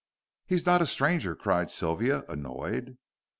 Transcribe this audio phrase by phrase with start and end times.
[0.47, 2.97] "He's not a stranger," cried Sylvia, annoyed.